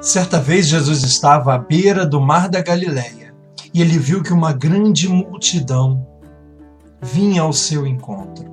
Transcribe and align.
Certa 0.00 0.40
vez 0.40 0.66
Jesus 0.66 1.02
estava 1.02 1.54
à 1.54 1.58
beira 1.58 2.06
do 2.06 2.22
mar 2.22 2.48
da 2.48 2.62
Galileia 2.62 3.34
e 3.74 3.82
ele 3.82 3.98
viu 3.98 4.22
que 4.22 4.32
uma 4.32 4.50
grande 4.50 5.06
multidão 5.06 6.06
vinha 7.02 7.42
ao 7.42 7.52
seu 7.52 7.86
encontro. 7.86 8.50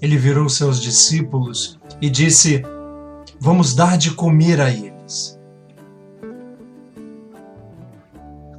Ele 0.00 0.16
virou 0.16 0.48
seus 0.48 0.80
discípulos 0.80 1.78
e 2.00 2.08
disse: 2.08 2.62
Vamos 3.38 3.74
dar 3.74 3.98
de 3.98 4.10
comer 4.12 4.62
a 4.62 4.70
eles. 4.70 5.38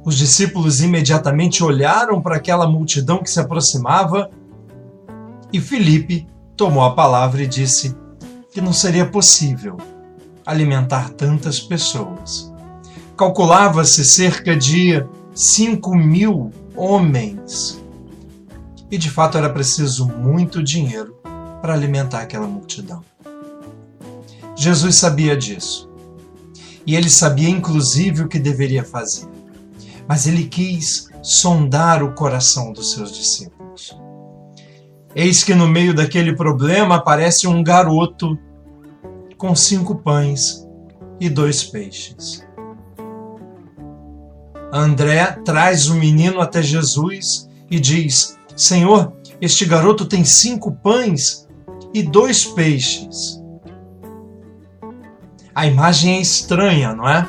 Os 0.04 0.16
discípulos 0.16 0.80
imediatamente 0.80 1.64
olharam 1.64 2.22
para 2.22 2.36
aquela 2.36 2.68
multidão 2.68 3.24
que 3.24 3.30
se 3.30 3.40
aproximava 3.40 4.30
e 5.52 5.60
Filipe 5.60 6.28
tomou 6.56 6.84
a 6.84 6.94
palavra 6.94 7.42
e 7.42 7.46
disse 7.48 7.96
que 8.52 8.60
não 8.60 8.72
seria 8.72 9.04
possível 9.04 9.76
alimentar 10.50 11.10
tantas 11.10 11.60
pessoas. 11.60 12.52
Calculava-se 13.16 14.04
cerca 14.04 14.56
de 14.56 15.06
5 15.32 15.94
mil 15.94 16.50
homens. 16.74 17.80
E 18.90 18.98
de 18.98 19.08
fato 19.08 19.38
era 19.38 19.48
preciso 19.48 20.08
muito 20.08 20.60
dinheiro 20.60 21.16
para 21.62 21.72
alimentar 21.72 22.22
aquela 22.22 22.48
multidão. 22.48 23.04
Jesus 24.56 24.96
sabia 24.96 25.36
disso. 25.36 25.88
E 26.84 26.96
ele 26.96 27.08
sabia 27.08 27.48
inclusive 27.48 28.22
o 28.22 28.28
que 28.28 28.40
deveria 28.40 28.82
fazer. 28.82 29.28
Mas 30.08 30.26
ele 30.26 30.46
quis 30.46 31.08
sondar 31.22 32.02
o 32.02 32.12
coração 32.12 32.72
dos 32.72 32.90
seus 32.90 33.12
discípulos. 33.12 33.96
Eis 35.14 35.44
que 35.44 35.54
no 35.54 35.68
meio 35.68 35.94
daquele 35.94 36.34
problema 36.34 36.96
aparece 36.96 37.46
um 37.46 37.62
garoto 37.62 38.36
com 39.40 39.56
cinco 39.56 39.94
pães 39.94 40.68
e 41.18 41.30
dois 41.30 41.64
peixes. 41.64 42.46
André 44.70 45.32
traz 45.46 45.88
o 45.88 45.94
menino 45.94 46.42
até 46.42 46.62
Jesus 46.62 47.48
e 47.70 47.80
diz: 47.80 48.38
Senhor, 48.54 49.14
este 49.40 49.64
garoto 49.64 50.04
tem 50.04 50.26
cinco 50.26 50.72
pães 50.72 51.48
e 51.94 52.02
dois 52.02 52.44
peixes. 52.44 53.40
A 55.54 55.66
imagem 55.66 56.18
é 56.18 56.20
estranha, 56.20 56.94
não 56.94 57.08
é? 57.08 57.26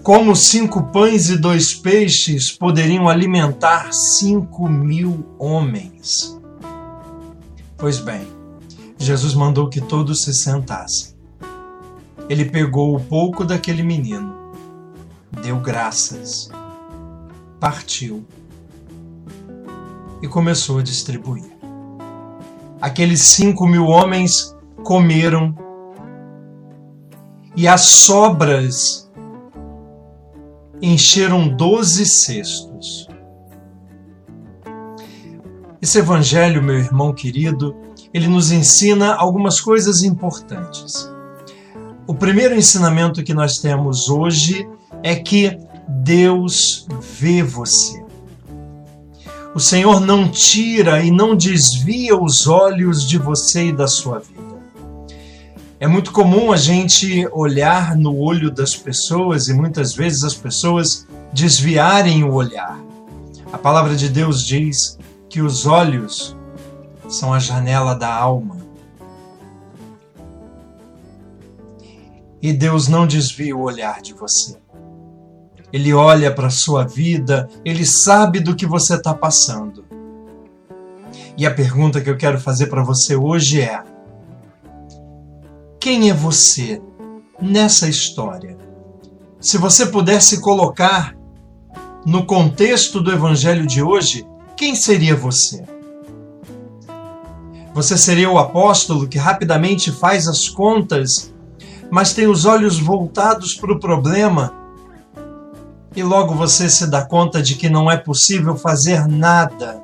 Como 0.00 0.36
cinco 0.36 0.84
pães 0.92 1.28
e 1.28 1.36
dois 1.36 1.74
peixes 1.74 2.52
poderiam 2.52 3.08
alimentar 3.08 3.92
cinco 3.92 4.68
mil 4.68 5.26
homens? 5.40 6.38
Pois 7.76 7.98
bem, 7.98 8.33
Jesus 9.04 9.34
mandou 9.34 9.68
que 9.68 9.80
todos 9.80 10.22
se 10.22 10.32
sentassem. 10.32 11.14
Ele 12.28 12.46
pegou 12.46 12.96
o 12.96 13.00
pouco 13.00 13.44
daquele 13.44 13.82
menino, 13.82 14.34
deu 15.42 15.58
graças, 15.60 16.50
partiu 17.60 18.24
e 20.22 20.26
começou 20.26 20.78
a 20.78 20.82
distribuir. 20.82 21.52
Aqueles 22.80 23.20
cinco 23.22 23.66
mil 23.66 23.86
homens 23.86 24.56
comeram 24.82 25.54
e 27.54 27.68
as 27.68 27.82
sobras 27.82 29.10
encheram 30.80 31.46
doze 31.46 32.06
cestos. 32.06 33.06
Esse 35.80 35.98
evangelho, 35.98 36.62
meu 36.62 36.78
irmão 36.78 37.12
querido, 37.12 37.76
ele 38.14 38.28
nos 38.28 38.52
ensina 38.52 39.12
algumas 39.12 39.60
coisas 39.60 40.04
importantes. 40.04 41.12
O 42.06 42.14
primeiro 42.14 42.54
ensinamento 42.54 43.24
que 43.24 43.34
nós 43.34 43.58
temos 43.58 44.08
hoje 44.08 44.68
é 45.02 45.16
que 45.16 45.58
Deus 45.88 46.86
vê 47.18 47.42
você. 47.42 48.04
O 49.52 49.58
Senhor 49.58 50.00
não 50.00 50.28
tira 50.28 51.02
e 51.02 51.10
não 51.10 51.34
desvia 51.34 52.16
os 52.16 52.46
olhos 52.46 53.08
de 53.08 53.18
você 53.18 53.66
e 53.66 53.72
da 53.72 53.88
sua 53.88 54.20
vida. 54.20 54.44
É 55.80 55.88
muito 55.88 56.12
comum 56.12 56.52
a 56.52 56.56
gente 56.56 57.28
olhar 57.32 57.96
no 57.96 58.16
olho 58.16 58.50
das 58.50 58.76
pessoas 58.76 59.48
e 59.48 59.52
muitas 59.52 59.92
vezes 59.92 60.22
as 60.22 60.34
pessoas 60.34 61.06
desviarem 61.32 62.22
o 62.22 62.32
olhar. 62.32 62.78
A 63.52 63.58
palavra 63.58 63.96
de 63.96 64.08
Deus 64.08 64.46
diz 64.46 64.98
que 65.28 65.40
os 65.40 65.66
olhos 65.66 66.36
são 67.08 67.32
a 67.32 67.38
janela 67.38 67.94
da 67.94 68.12
alma. 68.12 68.56
E 72.40 72.52
Deus 72.52 72.88
não 72.88 73.06
desvia 73.06 73.56
o 73.56 73.62
olhar 73.62 74.02
de 74.02 74.12
você. 74.12 74.56
Ele 75.72 75.92
olha 75.92 76.32
para 76.32 76.48
a 76.48 76.50
sua 76.50 76.84
vida, 76.84 77.48
ele 77.64 77.84
sabe 77.84 78.38
do 78.38 78.54
que 78.54 78.66
você 78.66 78.94
está 78.94 79.12
passando. 79.12 79.84
E 81.36 81.46
a 81.46 81.52
pergunta 81.52 82.00
que 82.00 82.08
eu 82.08 82.16
quero 82.16 82.40
fazer 82.40 82.66
para 82.66 82.82
você 82.82 83.16
hoje 83.16 83.60
é: 83.60 83.82
quem 85.80 86.10
é 86.10 86.14
você 86.14 86.80
nessa 87.40 87.88
história? 87.88 88.56
Se 89.40 89.58
você 89.58 89.86
pudesse 89.86 90.40
colocar 90.40 91.16
no 92.06 92.24
contexto 92.24 93.00
do 93.00 93.10
evangelho 93.10 93.66
de 93.66 93.82
hoje, 93.82 94.26
quem 94.56 94.76
seria 94.76 95.16
você? 95.16 95.73
Você 97.74 97.98
seria 97.98 98.30
o 98.30 98.38
apóstolo 98.38 99.08
que 99.08 99.18
rapidamente 99.18 99.90
faz 99.90 100.28
as 100.28 100.48
contas, 100.48 101.34
mas 101.90 102.14
tem 102.14 102.28
os 102.28 102.44
olhos 102.44 102.78
voltados 102.78 103.56
para 103.56 103.72
o 103.72 103.80
problema 103.80 104.54
e 105.96 106.02
logo 106.02 106.34
você 106.36 106.70
se 106.70 106.88
dá 106.88 107.04
conta 107.04 107.42
de 107.42 107.56
que 107.56 107.68
não 107.68 107.90
é 107.90 107.96
possível 107.96 108.56
fazer 108.56 109.08
nada 109.08 109.82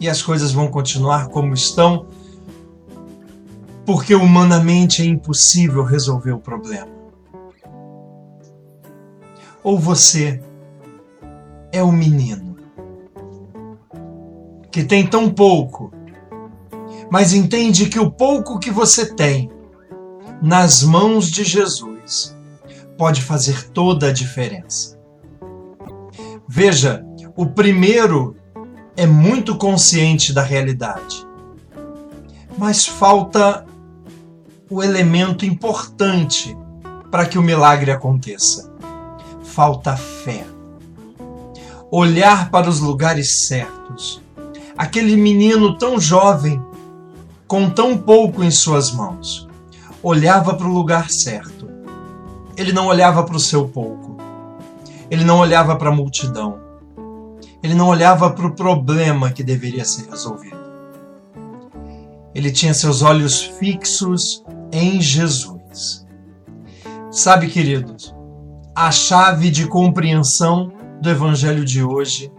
e 0.00 0.08
as 0.08 0.22
coisas 0.22 0.50
vão 0.50 0.68
continuar 0.68 1.28
como 1.28 1.52
estão, 1.52 2.06
porque 3.84 4.14
humanamente 4.14 5.02
é 5.02 5.04
impossível 5.04 5.84
resolver 5.84 6.32
o 6.32 6.38
problema. 6.38 6.88
Ou 9.62 9.78
você 9.78 10.42
é 11.70 11.82
o 11.82 11.92
menino 11.92 12.56
que 14.70 14.82
tem 14.82 15.06
tão 15.06 15.28
pouco 15.28 15.99
mas 17.10 17.32
entende 17.32 17.88
que 17.88 17.98
o 17.98 18.10
pouco 18.10 18.58
que 18.58 18.70
você 18.70 19.14
tem 19.14 19.50
nas 20.40 20.82
mãos 20.82 21.30
de 21.30 21.44
Jesus 21.44 22.36
pode 22.96 23.20
fazer 23.20 23.70
toda 23.70 24.08
a 24.08 24.12
diferença. 24.12 24.98
Veja, 26.48 27.04
o 27.36 27.46
primeiro 27.46 28.36
é 28.96 29.06
muito 29.06 29.56
consciente 29.56 30.32
da 30.32 30.42
realidade, 30.42 31.26
mas 32.56 32.86
falta 32.86 33.64
o 34.70 34.82
elemento 34.82 35.44
importante 35.44 36.56
para 37.10 37.26
que 37.26 37.38
o 37.38 37.42
milagre 37.42 37.90
aconteça. 37.90 38.72
Falta 39.42 39.96
fé. 39.96 40.46
Olhar 41.90 42.50
para 42.50 42.68
os 42.68 42.78
lugares 42.78 43.46
certos. 43.48 44.22
Aquele 44.76 45.16
menino 45.16 45.76
tão 45.76 45.98
jovem 45.98 46.62
com 47.50 47.68
tão 47.68 47.98
pouco 47.98 48.44
em 48.44 48.50
suas 48.52 48.92
mãos. 48.92 49.48
Olhava 50.04 50.54
para 50.54 50.68
o 50.68 50.72
lugar 50.72 51.10
certo. 51.10 51.68
Ele 52.56 52.72
não 52.72 52.86
olhava 52.86 53.24
para 53.24 53.34
o 53.34 53.40
seu 53.40 53.66
pouco. 53.66 54.18
Ele 55.10 55.24
não 55.24 55.40
olhava 55.40 55.74
para 55.74 55.88
a 55.88 55.92
multidão. 55.92 56.60
Ele 57.60 57.74
não 57.74 57.88
olhava 57.88 58.30
para 58.30 58.46
o 58.46 58.54
problema 58.54 59.32
que 59.32 59.42
deveria 59.42 59.84
ser 59.84 60.08
resolvido. 60.08 60.60
Ele 62.32 62.52
tinha 62.52 62.72
seus 62.72 63.02
olhos 63.02 63.42
fixos 63.42 64.44
em 64.70 65.00
Jesus. 65.00 66.06
Sabe, 67.10 67.48
queridos, 67.48 68.14
a 68.76 68.92
chave 68.92 69.50
de 69.50 69.66
compreensão 69.66 70.72
do 71.02 71.10
Evangelho 71.10 71.64
de 71.64 71.82
hoje 71.82 72.30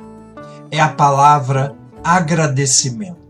é 0.72 0.80
a 0.80 0.88
palavra 0.88 1.76
agradecimento. 2.02 3.21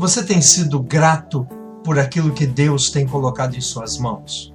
Você 0.00 0.24
tem 0.24 0.40
sido 0.40 0.80
grato 0.80 1.46
por 1.84 1.98
aquilo 1.98 2.32
que 2.32 2.46
Deus 2.46 2.90
tem 2.90 3.06
colocado 3.06 3.54
em 3.54 3.60
suas 3.60 3.98
mãos? 3.98 4.50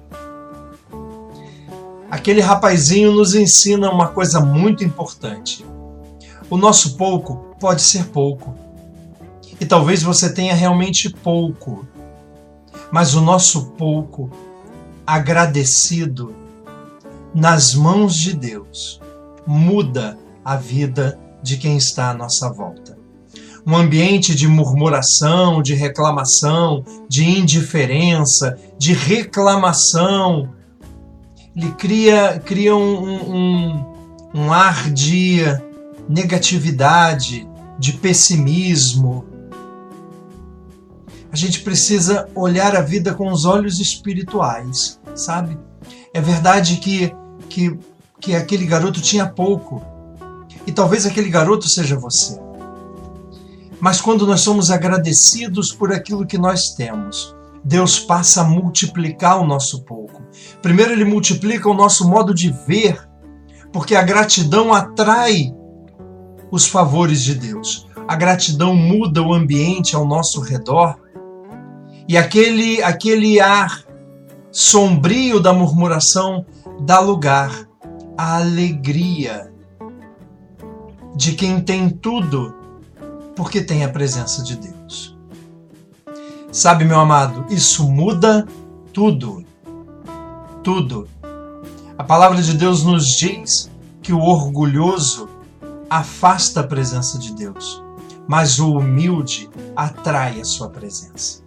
Aquele 2.10 2.40
rapazinho 2.40 3.12
nos 3.12 3.32
ensina 3.32 3.88
uma 3.88 4.08
coisa 4.08 4.40
muito 4.40 4.82
importante. 4.82 5.64
O 6.50 6.56
nosso 6.56 6.96
pouco 6.96 7.54
pode 7.60 7.82
ser 7.82 8.06
pouco. 8.06 8.56
E 9.60 9.64
talvez 9.64 10.02
você 10.02 10.32
tenha 10.32 10.52
realmente 10.52 11.10
pouco. 11.10 11.86
Mas 12.90 13.14
o 13.14 13.20
nosso 13.20 13.66
pouco, 13.66 14.28
agradecido, 15.06 16.34
nas 17.32 17.72
mãos 17.72 18.16
de 18.16 18.32
Deus, 18.32 19.00
muda 19.46 20.18
a 20.44 20.56
vida 20.56 21.16
de 21.40 21.56
quem 21.56 21.76
está 21.76 22.10
à 22.10 22.14
nossa 22.14 22.52
volta. 22.52 22.95
Um 23.66 23.76
ambiente 23.76 24.32
de 24.32 24.46
murmuração, 24.46 25.60
de 25.60 25.74
reclamação, 25.74 26.84
de 27.08 27.24
indiferença, 27.24 28.56
de 28.78 28.92
reclamação. 28.92 30.54
Ele 31.54 31.72
cria, 31.72 32.40
cria 32.44 32.76
um, 32.76 33.34
um, 33.34 33.86
um 34.32 34.52
ar 34.52 34.88
de 34.92 35.40
negatividade, 36.08 37.48
de 37.76 37.94
pessimismo. 37.94 39.24
A 41.32 41.36
gente 41.36 41.60
precisa 41.62 42.28
olhar 42.36 42.76
a 42.76 42.80
vida 42.80 43.14
com 43.14 43.32
os 43.32 43.44
olhos 43.44 43.80
espirituais, 43.80 45.00
sabe? 45.16 45.58
É 46.14 46.20
verdade 46.20 46.76
que, 46.76 47.12
que, 47.48 47.76
que 48.20 48.36
aquele 48.36 48.64
garoto 48.64 49.00
tinha 49.00 49.26
pouco. 49.26 49.82
E 50.64 50.70
talvez 50.70 51.04
aquele 51.04 51.28
garoto 51.28 51.68
seja 51.68 51.98
você. 51.98 52.45
Mas 53.80 54.00
quando 54.00 54.26
nós 54.26 54.40
somos 54.40 54.70
agradecidos 54.70 55.72
por 55.72 55.92
aquilo 55.92 56.26
que 56.26 56.38
nós 56.38 56.74
temos, 56.74 57.34
Deus 57.64 57.98
passa 57.98 58.42
a 58.42 58.44
multiplicar 58.44 59.40
o 59.40 59.46
nosso 59.46 59.82
pouco. 59.82 60.22
Primeiro, 60.62 60.92
Ele 60.92 61.04
multiplica 61.04 61.68
o 61.68 61.74
nosso 61.74 62.08
modo 62.08 62.32
de 62.32 62.50
ver, 62.66 62.98
porque 63.72 63.94
a 63.94 64.02
gratidão 64.02 64.72
atrai 64.72 65.52
os 66.50 66.66
favores 66.66 67.22
de 67.22 67.34
Deus. 67.34 67.86
A 68.06 68.14
gratidão 68.14 68.74
muda 68.74 69.20
o 69.20 69.34
ambiente 69.34 69.96
ao 69.96 70.06
nosso 70.06 70.40
redor 70.40 70.96
e 72.08 72.16
aquele, 72.16 72.82
aquele 72.82 73.40
ar 73.40 73.84
sombrio 74.52 75.40
da 75.40 75.52
murmuração 75.52 76.46
dá 76.80 77.00
lugar 77.00 77.68
à 78.16 78.36
alegria 78.36 79.52
de 81.16 81.32
quem 81.32 81.60
tem 81.60 81.88
tudo 81.90 82.54
porque 83.36 83.60
tem 83.60 83.84
a 83.84 83.88
presença 83.88 84.42
de 84.42 84.56
Deus. 84.56 85.16
Sabe, 86.50 86.86
meu 86.86 86.98
amado, 86.98 87.44
isso 87.50 87.86
muda 87.88 88.46
tudo. 88.92 89.44
Tudo. 90.64 91.06
A 91.98 92.02
palavra 92.02 92.40
de 92.40 92.54
Deus 92.54 92.82
nos 92.82 93.10
diz 93.10 93.70
que 94.02 94.12
o 94.12 94.20
orgulhoso 94.20 95.28
afasta 95.88 96.60
a 96.60 96.66
presença 96.66 97.18
de 97.18 97.34
Deus, 97.34 97.84
mas 98.26 98.58
o 98.58 98.78
humilde 98.78 99.50
atrai 99.76 100.40
a 100.40 100.44
sua 100.44 100.70
presença. 100.70 101.42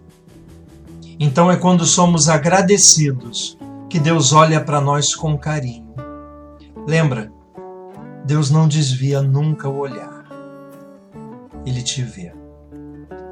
Então 1.18 1.50
é 1.50 1.56
quando 1.56 1.84
somos 1.84 2.28
agradecidos 2.28 3.58
que 3.90 3.98
Deus 3.98 4.32
olha 4.32 4.60
para 4.62 4.80
nós 4.80 5.14
com 5.14 5.36
carinho. 5.36 5.92
Lembra, 6.86 7.32
Deus 8.24 8.50
não 8.50 8.68
desvia 8.68 9.20
nunca 9.20 9.68
o 9.68 9.78
olhar 9.78 10.19
ele 11.64 11.82
te 11.82 12.02
vê. 12.02 12.32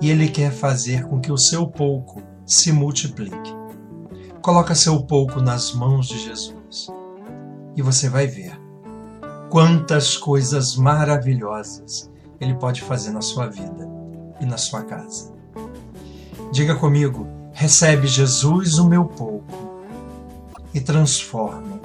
E 0.01 0.11
ele 0.11 0.29
quer 0.29 0.53
fazer 0.53 1.07
com 1.07 1.21
que 1.21 1.33
o 1.33 1.39
seu 1.39 1.67
pouco 1.67 2.23
se 2.47 2.73
multiplique. 2.73 3.57
Coloca 4.41 4.75
seu 4.75 5.03
pouco 5.03 5.41
nas 5.41 5.73
mãos 5.73 6.09
de 6.09 6.19
Jesus 6.19 6.89
e 7.77 7.83
você 7.83 8.09
vai 8.09 8.27
ver 8.27 8.59
quantas 9.51 10.17
coisas 10.17 10.77
maravilhosas 10.77 12.11
ele 12.41 12.55
pode 12.55 12.83
fazer 12.83 13.11
na 13.11 13.21
sua 13.21 13.47
vida 13.47 13.89
e 14.41 14.47
na 14.47 14.57
sua 14.57 14.83
casa. 14.83 15.33
Diga 16.53 16.75
comigo: 16.75 17.27
recebe 17.53 18.07
Jesus 18.07 18.79
o 18.79 18.89
meu 18.89 19.05
pouco 19.05 19.83
e 20.75 20.81
transforma, 20.81 21.81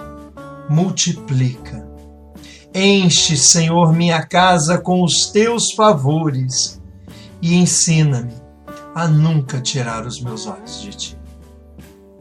multiplica 0.70 1.88
Enche, 2.76 3.38
Senhor, 3.38 3.94
minha 3.94 4.26
casa 4.26 4.80
com 4.80 5.04
os 5.04 5.30
teus 5.30 5.72
favores 5.74 6.82
e 7.40 7.54
ensina-me 7.54 8.34
a 8.96 9.08
nunca 9.08 9.62
tirar 9.62 10.08
os 10.08 10.20
meus 10.20 10.48
olhos 10.48 10.82
de 10.82 10.90
ti. 10.90 11.18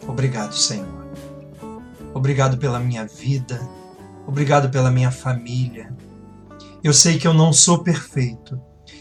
Obrigado, 0.07 0.53
Senhor. 0.53 1.07
Obrigado 2.13 2.59
pela 2.59 2.79
minha 2.79 3.07
vida. 3.07 3.67
Obrigado 4.27 4.69
pela 4.69 4.91
minha 4.91 5.11
família. 5.11 5.91
Eu 6.85 6.93
sei 6.93 7.19
que 7.19 7.27
eu 7.27 7.33
não 7.33 7.51
sou 7.51 7.83
perfeito. 7.83 8.61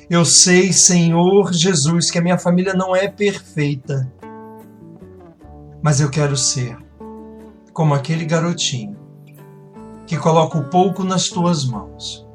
Eu 0.10 0.24
sei, 0.24 0.72
Senhor 0.72 1.52
Jesus, 1.52 2.10
que 2.10 2.18
a 2.18 2.22
minha 2.22 2.38
família 2.38 2.74
não 2.74 2.96
é 2.96 3.10
perfeita. 3.10 4.10
Mas 5.82 6.00
eu 6.00 6.10
quero 6.10 6.38
ser 6.38 6.78
como 7.74 7.94
aquele 7.94 8.24
garotinho 8.24 9.01
que 10.06 10.18
coloca 10.18 10.58
o 10.58 10.70
pouco 10.70 11.04
nas 11.04 11.30
tuas 11.30 11.66
mãos 11.66 12.28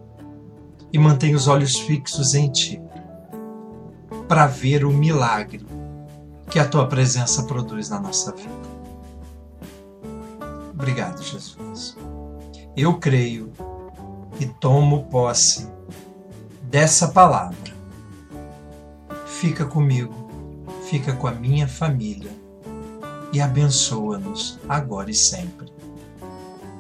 e 0.93 0.99
mantém 0.99 1.35
os 1.35 1.47
olhos 1.49 1.77
fixos 1.77 2.35
em 2.35 2.51
ti, 2.51 2.81
para 4.29 4.47
ver 4.47 4.85
o 4.85 4.93
milagre 4.93 5.67
que 6.51 6.59
a 6.59 6.67
tua 6.67 6.87
presença 6.87 7.43
produz 7.43 7.89
na 7.89 8.01
nossa 8.01 8.33
vida. 8.33 8.77
Obrigado, 10.73 11.23
Jesus. 11.23 11.97
Eu 12.77 12.99
creio 12.99 13.53
e 14.39 14.47
tomo 14.47 15.05
posse 15.05 15.71
dessa 16.63 17.09
palavra. 17.09 17.75
Fica 19.27 19.65
comigo, 19.65 20.15
fica 20.89 21.13
com 21.15 21.27
a 21.27 21.33
minha 21.33 21.67
família 21.67 22.31
e 23.33 23.41
abençoa-nos 23.41 24.59
agora 24.69 25.11
e 25.11 25.15
sempre. 25.15 25.73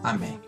Amém. 0.03 0.46